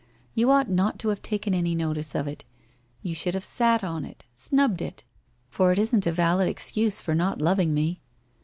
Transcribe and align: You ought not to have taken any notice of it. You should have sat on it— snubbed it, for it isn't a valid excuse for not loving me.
You 0.33 0.49
ought 0.49 0.67
not 0.67 0.97
to 1.01 1.09
have 1.09 1.21
taken 1.21 1.53
any 1.53 1.75
notice 1.75 2.15
of 2.15 2.27
it. 2.27 2.43
You 3.03 3.13
should 3.13 3.35
have 3.35 3.45
sat 3.45 3.83
on 3.83 4.03
it— 4.03 4.23
snubbed 4.33 4.81
it, 4.81 5.03
for 5.47 5.71
it 5.71 5.77
isn't 5.77 6.07
a 6.07 6.11
valid 6.11 6.49
excuse 6.49 6.99
for 6.99 7.13
not 7.13 7.39
loving 7.39 7.71
me. 7.71 8.01